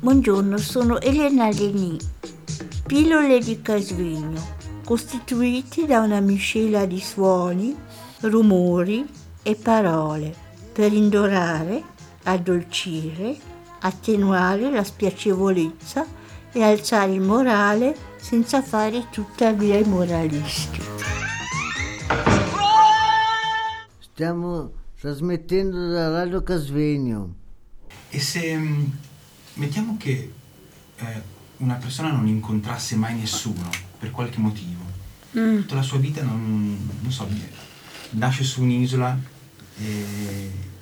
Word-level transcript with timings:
Buongiorno, 0.00 0.58
sono 0.58 1.00
Elena 1.00 1.50
Leni. 1.50 1.98
Pillole 2.86 3.40
di 3.40 3.60
Casvegno, 3.60 4.40
costituiti 4.84 5.86
da 5.86 5.98
una 6.02 6.20
miscela 6.20 6.86
di 6.86 7.00
suoni, 7.00 7.76
rumori 8.20 9.04
e 9.42 9.56
parole 9.56 10.32
per 10.72 10.92
indorare, 10.92 11.82
addolcire, 12.22 13.36
attenuare 13.80 14.70
la 14.70 14.84
spiacevolezza 14.84 16.06
e 16.52 16.62
alzare 16.62 17.14
il 17.14 17.20
morale 17.20 17.96
senza 18.18 18.62
fare 18.62 19.08
tuttavia 19.10 19.78
i 19.78 19.84
moralisti. 19.84 20.80
Stiamo 23.98 24.70
trasmettendo 25.00 25.90
da 25.90 26.08
Radio 26.10 26.44
Casvegno. 26.44 27.34
E 28.10 28.20
se 28.20 28.56
mm, 28.56 28.84
mettiamo 29.58 29.96
che 29.98 30.32
eh, 30.96 31.22
una 31.58 31.74
persona 31.74 32.10
non 32.10 32.26
incontrasse 32.26 32.96
mai 32.96 33.14
nessuno 33.16 33.68
per 33.98 34.10
qualche 34.10 34.38
motivo, 34.38 34.86
tutta 35.32 35.74
la 35.74 35.82
sua 35.82 35.98
vita 35.98 36.22
non, 36.22 36.88
non 37.00 37.12
so, 37.12 37.28
nasce 38.10 38.42
su 38.44 38.62
un'isola 38.62 39.16
e, 39.78 40.04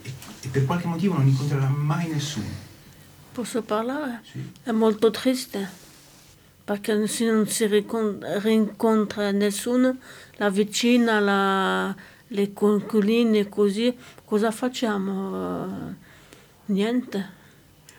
e- 0.03 0.49
per 0.49 0.65
qualche 0.65 0.87
motivo 0.87 1.15
non 1.15 1.27
incontrerà 1.27 1.69
mai 1.69 2.09
nessuno. 2.09 2.65
Posso 3.33 3.63
parlare? 3.63 4.23
Sì. 4.31 4.53
È 4.63 4.71
molto 4.71 5.11
triste 5.11 5.85
perché 6.65 7.07
se 7.07 7.25
non 7.27 7.47
si 7.47 7.67
rincontra 7.67 9.31
nessuno, 9.31 9.97
la 10.37 10.51
vicina, 10.51 11.21
la- 11.21 11.95
le 12.29 12.53
conquiline, 12.53 13.49
così, 13.49 13.95
cosa 14.25 14.51
facciamo? 14.51 15.65
Eh, 15.65 16.05
Niente. 16.67 17.36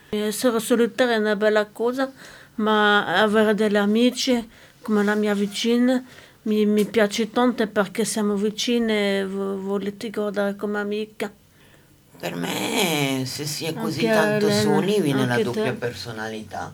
Essere 0.10 0.60
solitaria 0.60 1.16
è 1.16 1.18
una 1.18 1.36
bella 1.36 1.66
cosa, 1.66 2.12
ma 2.56 3.22
avere 3.22 3.54
degli 3.54 3.76
amici 3.76 4.50
come 4.82 5.04
la 5.04 5.16
mia 5.16 5.34
vicina 5.34 6.02
mi, 6.44 6.66
mi 6.66 6.86
piace 6.86 7.30
tanto 7.30 7.68
perché 7.68 8.06
siamo 8.06 8.36
vicine 8.36 9.20
e 9.20 9.26
vo- 9.26 9.60
volete 9.60 10.10
guardare 10.10 10.56
come 10.56 10.80
amica. 10.80 11.32
Per 12.20 12.36
me, 12.36 13.24
se 13.26 13.46
si 13.46 13.66
è 13.66 13.74
così 13.74 14.08
Anche 14.08 14.20
tanto 14.20 14.48
Elena, 14.48 14.62
soli, 14.62 15.02
viene 15.02 15.28
la 15.28 15.38
doppia 15.40 15.72
te. 15.72 15.74
personalità. 15.74 16.74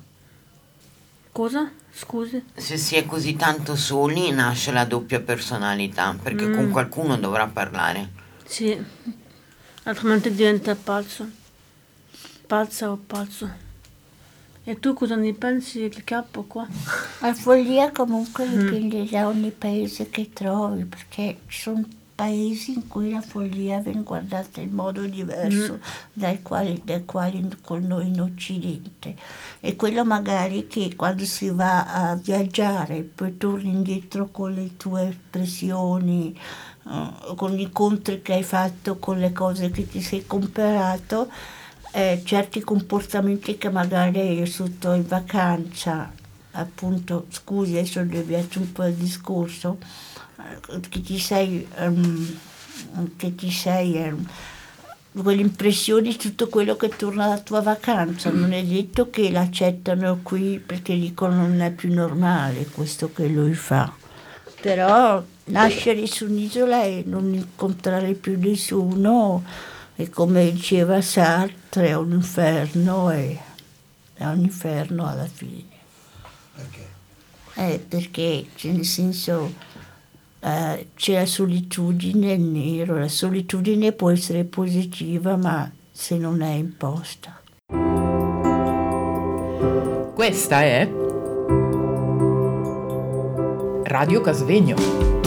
Cosa? 1.31 1.72
Scusi? 1.92 2.44
Se 2.56 2.78
si 2.78 2.95
è 2.95 3.06
così 3.06 3.36
tanto 3.36 3.76
soli, 3.76 4.31
nasce 4.31 4.72
la 4.72 4.86
doppia 4.86 5.20
personalità, 5.20 6.16
perché 6.22 6.45
Mm. 6.45 6.54
con 6.54 6.70
qualcuno 6.70 7.17
dovrà 7.17 7.48
parlare. 7.48 8.09
Sì, 8.45 8.80
altrimenti 9.84 10.31
diventa 10.34 10.76
pazzo. 10.76 11.42
Pazza 12.47 12.91
o 12.91 12.97
pazzo. 12.97 13.49
E 14.66 14.80
tu 14.80 14.94
cosa 14.94 15.16
ne 15.16 15.33
pensi 15.33 15.80
il 15.80 16.03
capo 16.03 16.44
qua? 16.44 16.67
La 17.19 17.33
follia 17.33 17.91
comunque 17.91 18.47
dipende 18.47 19.05
da 19.09 19.27
ogni 19.27 19.52
paese 19.52 20.09
che 20.09 20.30
trovi, 20.31 20.86
perché 20.86 21.39
ci 21.47 21.61
sono 21.61 21.83
paesi 22.16 22.73
in 22.73 22.88
cui 22.88 23.11
la 23.11 23.21
follia 23.21 23.80
viene 23.80 24.03
guardata 24.03 24.61
in 24.61 24.71
modo 24.71 25.02
diverso 25.02 25.80
dai 26.14 26.41
quali, 26.41 26.81
dai 26.83 27.03
quali 27.05 27.45
con 27.61 27.83
noi 27.83 28.08
in 28.08 28.21
Occidente. 28.21 29.16
E 29.59 29.75
quello 29.75 30.05
magari 30.05 30.67
che 30.67 30.95
quando 30.95 31.25
si 31.25 31.49
va 31.49 31.86
a 31.86 32.16
viaggiare 32.16 33.02
poi 33.02 33.38
torni 33.38 33.69
indietro 33.69 34.30
con 34.30 34.53
le 34.53 34.77
tue 34.77 35.09
espressioni, 35.09 36.38
eh, 36.88 37.36
con 37.36 37.52
gli 37.52 37.61
incontri 37.61 38.21
che 38.21 38.33
hai 38.33 38.44
fatto, 38.44 38.97
con 38.97 39.17
le 39.17 39.31
cose 39.33 39.71
che 39.71 39.88
ti 39.88 40.02
sei 40.02 40.25
comperato, 40.25 41.30
eh, 41.95 42.22
certi 42.23 42.61
comportamenti 42.61 43.58
che 43.58 43.69
magari 43.69 44.41
vissuto 44.41 44.94
in 44.94 45.05
vacanza, 45.08 46.11
appunto, 46.52 47.27
scusi, 47.30 47.77
adesso 47.77 47.99
ho 47.99 48.03
deviato 48.03 48.59
un 48.59 48.72
po' 48.72 48.86
il 48.86 48.95
discorso, 48.95 49.77
eh, 50.39 50.80
che 50.89 51.02
ti 51.02 51.20
sei, 51.20 51.67
ehm, 51.76 52.37
che 53.15 53.36
ti 53.36 53.52
sei, 53.52 53.95
ehm, 53.98 54.27
quell'impressione 55.21 56.02
di 56.02 56.15
tutto 56.15 56.48
quello 56.49 56.76
che 56.76 56.89
torna 56.89 57.27
dalla 57.27 57.42
tua 57.42 57.61
vacanza, 57.61 58.32
non 58.32 58.53
è 58.53 58.64
detto 58.64 59.11
che 59.11 59.30
l'accettano 59.30 60.21
qui 60.23 60.58
perché 60.58 60.98
dicono 60.98 61.36
non 61.36 61.61
è 61.61 61.70
più 61.70 61.93
normale 61.93 62.65
questo 62.65 63.11
che 63.14 63.27
lui 63.27 63.53
fa. 63.53 63.93
Però 64.59 65.23
nascere 65.45 66.08
su 66.08 66.26
un'isola 66.26 66.83
e 66.86 67.03
non 67.05 67.32
incontrare 67.32 68.14
più 68.14 68.39
nessuno 68.39 69.43
e 69.95 70.09
come 70.09 70.52
diceva 70.52 71.02
Sartre 71.02 71.87
è 71.87 71.95
un 71.95 72.11
inferno 72.11 73.11
e 73.11 73.39
è 74.14 74.26
un 74.26 74.39
inferno 74.39 75.08
alla 75.08 75.27
fine. 75.27 75.71
Perché? 76.55 76.87
Eh, 77.55 77.80
perché 77.87 78.48
cioè, 78.55 78.71
nel 78.71 78.86
senso 78.86 79.53
eh, 80.39 80.87
c'è 80.95 81.14
la 81.14 81.26
solitudine, 81.26 82.33
il 82.33 82.42
nero, 82.42 82.98
la 82.98 83.08
solitudine 83.08 83.92
può 83.92 84.09
essere 84.09 84.43
positiva 84.43 85.36
ma 85.36 85.71
se 85.92 86.17
non 86.17 86.42
è 86.42 86.53
imposta. 86.53 87.39
Questa 90.14 90.61
è 90.61 90.89
Radio 93.83 94.21
Casvegno. 94.21 95.23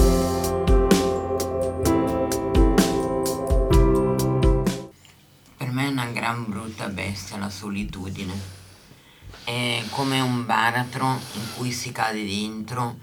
Gran 6.27 6.45
brutta 6.49 6.89
bestia 6.89 7.37
la 7.39 7.49
solitudine. 7.49 8.35
È 9.45 9.81
come 9.91 10.19
un 10.21 10.45
baratro 10.45 11.07
in 11.35 11.43
cui 11.57 11.71
si 11.71 11.93
cade 11.93 12.25
dentro 12.25 12.97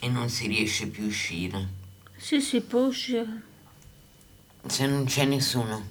e 0.00 0.08
non 0.08 0.30
si 0.30 0.46
riesce 0.46 0.86
più 0.86 1.04
a 1.04 1.08
uscire. 1.08 1.68
Sì, 2.16 2.40
si 2.40 2.62
può 2.62 2.86
uscire. 2.86 3.42
Se 4.66 4.86
non 4.86 5.04
c'è 5.04 5.26
nessuno. 5.26 5.90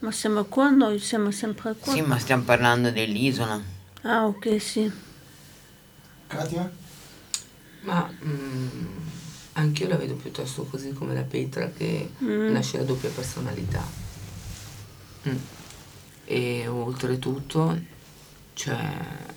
Ma 0.00 0.12
siamo 0.12 0.44
qua 0.44 0.68
noi, 0.68 0.98
siamo 0.98 1.30
sempre 1.30 1.74
qua. 1.74 1.90
Sì, 1.94 2.02
ma 2.02 2.18
stiamo 2.18 2.42
parlando 2.42 2.90
dell'isola. 2.90 3.58
Ah, 4.02 4.26
ok, 4.26 4.60
sì. 4.60 4.92
Katia? 6.26 6.70
Ma 7.82 8.12
mm, 8.24 8.68
anch'io 9.52 9.88
la 9.88 9.96
vedo 9.96 10.14
piuttosto 10.16 10.64
così 10.64 10.92
come 10.92 11.14
la 11.14 11.22
Petra 11.22 11.70
che 11.70 12.10
Mm. 12.22 12.52
nasce 12.52 12.76
la 12.76 12.84
doppia 12.84 13.08
personalità. 13.08 13.82
Mm. 15.26 15.36
E 16.30 16.68
oltretutto, 16.68 17.76
cioè, 18.54 18.78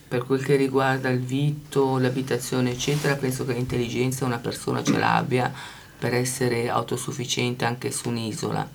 per 0.08 0.26
quel 0.26 0.44
che 0.44 0.56
riguarda 0.56 1.10
il 1.10 1.22
vitto, 1.22 1.98
l'abitazione, 1.98 2.70
eccetera, 2.70 3.16
penso 3.16 3.46
che 3.46 3.54
l'intelligenza 3.54 4.26
una 4.26 4.38
persona 4.38 4.84
ce 4.84 5.00
l'abbia 5.00 5.52
per 5.98 6.14
essere 6.14 6.70
autosufficiente 6.70 7.66
anche 7.66 7.90
su 7.90 8.10
un'isola. 8.10 8.70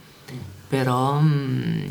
Però 0.67 1.21
mm, 1.21 1.87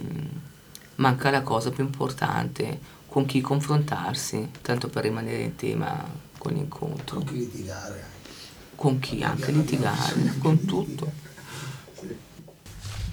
manca 0.96 1.32
la 1.32 1.44
cosa 1.44 1.72
più 1.72 1.86
importante, 1.86 2.78
con 3.08 3.26
chi 3.26 3.40
confrontarsi, 3.40 4.50
tanto 4.62 4.90
per 4.90 5.04
rimanere 5.04 5.44
in 5.44 5.56
tema 5.56 6.04
con 6.38 6.52
l'incontro. 6.52 7.20
Con 7.20 7.26
chi 7.26 7.38
litigare? 7.38 8.04
Con 8.76 9.00
chi 9.00 9.24
anche 9.24 9.52
litigare, 9.54 10.34
con 10.40 10.66
tutto. 10.66 11.26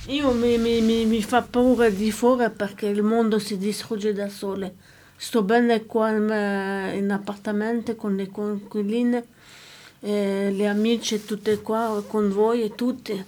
Io 0.06 0.32
mi, 0.32 0.58
mi, 0.58 0.80
mi, 0.82 1.06
mi 1.06 1.22
fa 1.22 1.40
paura 1.42 1.88
di 1.88 2.10
fuori 2.12 2.50
perché 2.50 2.86
il 2.86 3.02
mondo 3.02 3.38
si 3.38 3.56
distrugge 3.56 4.12
da 4.12 4.28
sole. 4.28 4.74
Sto 5.16 5.42
bene 5.42 5.86
qua 5.86 6.10
in, 6.10 6.30
eh, 6.30 7.12
appartamento 7.12 7.96
con 7.96 8.14
le 8.16 8.28
conquiline, 8.30 9.24
eh, 10.00 10.50
le 10.52 10.66
amici 10.66 11.24
tutte 11.24 11.60
qua 11.62 12.02
con 12.06 12.30
voi 12.30 12.62
e 12.64 12.74
tutti. 12.74 13.24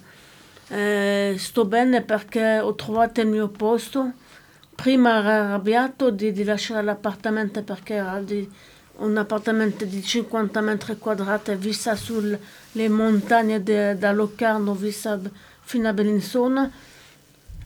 Eh, 0.69 1.35
sto 1.37 1.65
bene 1.65 2.01
perché 2.03 2.59
ho 2.59 2.75
trovato 2.75 3.21
il 3.21 3.27
mio 3.27 3.47
posto. 3.47 4.11
Prima 4.75 5.17
ero 5.17 5.29
arrabbiato 5.29 6.11
di, 6.11 6.31
di 6.31 6.43
lasciare 6.43 6.83
l'appartamento 6.83 7.63
perché 7.63 7.95
era 7.95 8.19
di- 8.19 8.47
un 8.97 9.15
appartamento 9.17 9.85
di 9.85 10.03
50 10.03 10.61
metri 10.61 10.97
quadrati 10.97 11.55
vista 11.55 11.95
sulle 11.95 12.39
montagne 12.89 13.63
de- 13.63 13.97
da 13.97 14.11
Locarno, 14.11 14.73
vista 14.75 15.19
fino 15.67 15.89
a 15.89 15.93
Bellinzona. 15.93 16.71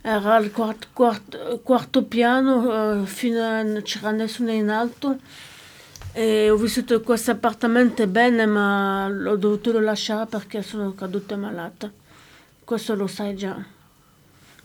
Era 0.02 0.34
al 0.36 0.52
quart- 0.52 0.88
quart- 0.92 1.62
quarto 1.62 2.04
piano, 2.06 3.04
eh, 3.04 3.06
fino 3.06 3.40
a, 3.44 3.62
non 3.62 3.84
c'era 3.84 4.10
nessuno 4.10 4.52
in 4.52 4.70
alto. 4.70 5.20
E 6.12 6.50
ho 6.50 6.58
vissuto 6.58 7.00
questo 7.02 7.32
appartamento 7.32 8.06
bene, 8.08 8.48
ma 8.48 9.08
l'ho 9.08 9.36
dovuto 9.36 9.80
lasciare 9.80 10.26
perché 10.26 10.64
sono 10.64 10.96
caduta 10.96 11.38
malata. 11.38 11.92
Questo 12.64 12.96
lo 12.96 13.06
sai 13.06 13.36
già, 13.36 13.64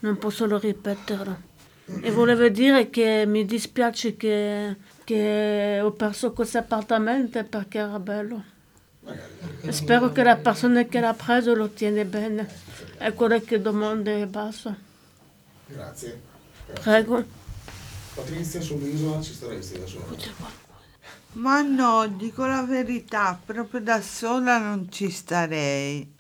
non 0.01 0.17
posso 0.17 0.47
lo 0.47 0.59
ripetere. 0.59 1.55
E 2.01 2.11
volevo 2.11 2.49
dire 2.49 2.89
che 2.89 3.25
mi 3.27 3.45
dispiace 3.45 4.17
che, 4.17 4.77
che 5.05 5.81
ho 5.83 5.93
perso 5.93 6.33
questo 6.33 6.59
appartamento 6.59 7.45
perché 7.45 7.79
era 7.79 7.99
bello. 7.99 8.43
Spero 9.71 10.13
che 10.13 10.23
la 10.23 10.37
persona 10.37 10.85
che 10.85 11.01
l'ha 11.01 11.15
preso 11.15 11.55
lo 11.55 11.71
tiene 11.71 12.05
bene. 12.05 12.49
È 12.97 13.13
quello 13.13 13.41
che 13.41 13.61
domanda 13.61 14.11
e 14.11 14.27
basta. 14.27 14.77
Grazie. 15.67 16.21
Prego. 16.83 17.25
Patrizia 18.15 18.61
sull'isola 18.61 19.21
ci 19.21 19.33
staresti 19.35 19.79
da 19.79 19.87
sola? 19.87 20.05
Ma 21.33 21.61
no, 21.61 22.07
dico 22.09 22.47
la 22.47 22.63
verità, 22.63 23.39
proprio 23.45 23.81
da 23.81 24.01
sola 24.01 24.59
non 24.59 24.91
ci 24.91 25.11
starei. 25.11 26.11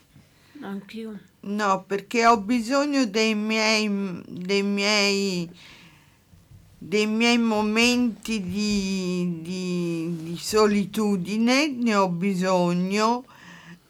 Anch'io. 0.60 1.18
No, 1.40 1.84
perché 1.84 2.26
ho 2.26 2.38
bisogno 2.38 3.06
dei 3.06 3.34
miei, 3.34 3.88
dei 4.26 4.62
miei, 4.62 5.48
dei 6.76 7.06
miei 7.06 7.38
momenti 7.38 8.42
di, 8.42 9.38
di- 9.40 10.16
di 10.22 10.36
solitudine, 10.38 11.68
ne 11.68 11.94
ho 11.94 12.08
bisogno 12.08 13.24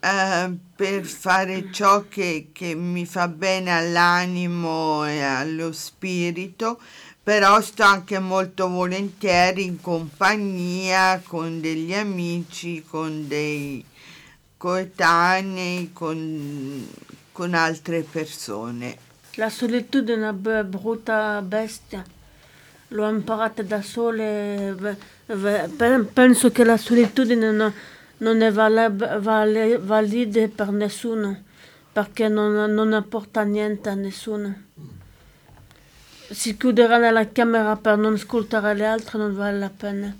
eh, 0.06 0.50
per 0.76 1.04
fare 1.04 1.72
ciò 1.72 2.04
che, 2.08 2.50
che 2.52 2.76
mi 2.76 3.06
fa 3.06 3.26
bene 3.26 3.72
all'animo 3.72 5.04
e 5.04 5.20
allo 5.20 5.72
spirito, 5.72 6.78
però 7.22 7.60
sto 7.60 7.82
anche 7.82 8.20
molto 8.20 8.68
volentieri 8.68 9.64
in 9.64 9.80
compagnia 9.80 11.20
con 11.26 11.60
degli 11.60 11.92
amici, 11.92 12.84
con 12.88 13.26
dei 13.26 13.84
coetanei, 14.56 15.90
con, 15.92 16.88
con 17.32 17.54
altre 17.54 18.02
persone. 18.02 18.96
La 19.34 19.50
solitudine 19.50 20.14
è 20.14 20.28
una 20.30 20.62
brutta 20.62 21.42
bestia. 21.42 22.04
L'ho 22.88 23.08
imparata 23.08 23.62
da 23.62 23.82
sole. 23.82 24.96
Penso 26.12 26.52
che 26.52 26.62
la 26.62 26.76
solitudine 26.76 27.50
no- 27.50 27.74
non 28.18 28.40
è 28.40 28.50
vale- 28.50 28.90
vale- 28.90 29.78
valida 29.78 30.46
per 30.48 30.70
nessuno, 30.70 31.42
perché 31.92 32.28
non, 32.28 32.72
non 32.72 32.92
apporta 32.92 33.42
niente 33.42 33.88
a 33.88 33.94
nessuno. 33.94 34.54
Si 36.30 36.56
chiuderà 36.56 36.98
nella 36.98 37.30
camera 37.30 37.76
per 37.76 37.96
non 37.98 38.14
ascoltare 38.14 38.74
le 38.74 38.86
altre, 38.86 39.18
non 39.18 39.34
vale 39.34 39.58
la 39.58 39.70
pena. 39.70 40.16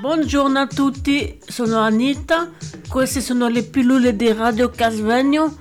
Buongiorno 0.00 0.58
a 0.58 0.66
tutti, 0.66 1.38
sono 1.46 1.78
Anita, 1.78 2.52
queste 2.88 3.20
sono 3.20 3.48
le 3.48 3.62
pillole 3.62 4.14
di 4.14 4.32
Radio 4.32 4.70
Casvegno, 4.70 5.56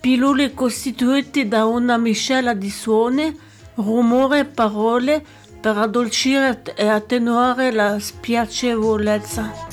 pillole 0.00 0.54
costituite 0.54 1.48
da 1.48 1.64
una 1.64 1.96
miscela 1.96 2.52
di 2.52 2.70
suoni, 2.70 3.38
rumore 3.74 4.40
e 4.40 4.44
parole 4.44 5.24
per 5.60 5.76
addolcire 5.76 6.62
e 6.74 6.88
attenuare 6.88 7.70
la 7.70 7.98
spiacevolezza. 7.98 9.69